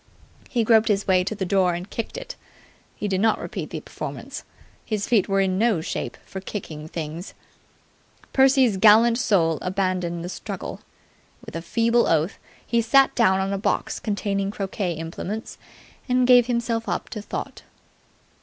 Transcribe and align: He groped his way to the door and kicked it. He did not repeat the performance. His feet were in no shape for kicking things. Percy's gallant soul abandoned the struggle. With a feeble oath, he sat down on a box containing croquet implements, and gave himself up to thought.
He 0.49 0.63
groped 0.63 0.87
his 0.87 1.05
way 1.07 1.23
to 1.23 1.35
the 1.35 1.45
door 1.45 1.75
and 1.75 1.87
kicked 1.87 2.17
it. 2.17 2.35
He 2.95 3.07
did 3.07 3.21
not 3.21 3.37
repeat 3.37 3.69
the 3.69 3.81
performance. 3.81 4.43
His 4.83 5.07
feet 5.07 5.29
were 5.29 5.41
in 5.41 5.59
no 5.59 5.79
shape 5.79 6.17
for 6.25 6.41
kicking 6.41 6.87
things. 6.87 7.35
Percy's 8.33 8.77
gallant 8.77 9.19
soul 9.19 9.59
abandoned 9.61 10.25
the 10.25 10.29
struggle. 10.29 10.81
With 11.45 11.55
a 11.55 11.61
feeble 11.61 12.07
oath, 12.07 12.39
he 12.65 12.81
sat 12.81 13.13
down 13.13 13.39
on 13.41 13.53
a 13.53 13.59
box 13.59 13.99
containing 13.99 14.49
croquet 14.49 14.93
implements, 14.93 15.59
and 16.09 16.25
gave 16.25 16.47
himself 16.47 16.89
up 16.89 17.07
to 17.09 17.21
thought. 17.21 17.61